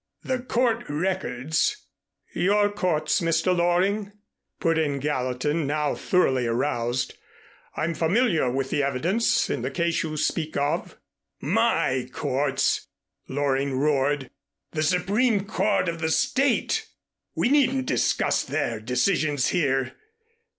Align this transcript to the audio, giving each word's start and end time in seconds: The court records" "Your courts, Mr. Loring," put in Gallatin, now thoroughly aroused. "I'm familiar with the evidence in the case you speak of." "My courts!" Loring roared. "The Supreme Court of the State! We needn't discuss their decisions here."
The 0.23 0.39
court 0.39 0.85
records" 0.89 1.85
"Your 2.49 2.71
courts, 2.71 3.21
Mr. 3.21 3.55
Loring," 3.55 4.11
put 4.59 4.79
in 4.79 4.97
Gallatin, 4.97 5.67
now 5.67 5.93
thoroughly 5.93 6.47
aroused. 6.47 7.13
"I'm 7.77 7.93
familiar 7.93 8.49
with 8.49 8.71
the 8.71 8.81
evidence 8.81 9.47
in 9.47 9.61
the 9.61 9.69
case 9.69 10.01
you 10.01 10.17
speak 10.17 10.57
of." 10.57 10.97
"My 11.39 12.09
courts!" 12.11 12.87
Loring 13.27 13.77
roared. 13.77 14.31
"The 14.71 14.81
Supreme 14.81 15.45
Court 15.45 15.87
of 15.87 16.01
the 16.01 16.09
State! 16.09 16.87
We 17.35 17.49
needn't 17.49 17.85
discuss 17.85 18.43
their 18.43 18.79
decisions 18.79 19.49
here." 19.49 19.93